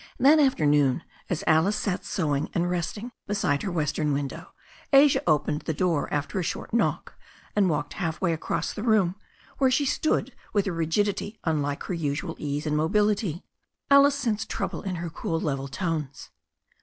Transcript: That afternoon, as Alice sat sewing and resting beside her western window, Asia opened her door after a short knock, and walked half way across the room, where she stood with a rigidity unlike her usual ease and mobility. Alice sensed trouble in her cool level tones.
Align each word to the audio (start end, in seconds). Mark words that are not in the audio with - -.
That 0.19 0.39
afternoon, 0.39 1.03
as 1.29 1.43
Alice 1.45 1.75
sat 1.75 2.03
sewing 2.03 2.49
and 2.55 2.67
resting 2.71 3.11
beside 3.27 3.61
her 3.61 3.71
western 3.71 4.13
window, 4.13 4.47
Asia 4.91 5.21
opened 5.27 5.67
her 5.67 5.73
door 5.73 6.11
after 6.11 6.39
a 6.39 6.43
short 6.43 6.73
knock, 6.73 7.13
and 7.55 7.69
walked 7.69 7.93
half 7.93 8.19
way 8.19 8.33
across 8.33 8.73
the 8.73 8.81
room, 8.81 9.13
where 9.59 9.69
she 9.69 9.85
stood 9.85 10.33
with 10.53 10.65
a 10.65 10.71
rigidity 10.71 11.39
unlike 11.43 11.83
her 11.83 11.93
usual 11.93 12.33
ease 12.39 12.65
and 12.65 12.75
mobility. 12.75 13.43
Alice 13.91 14.15
sensed 14.15 14.49
trouble 14.49 14.81
in 14.81 14.95
her 14.95 15.11
cool 15.11 15.39
level 15.39 15.67
tones. 15.67 16.31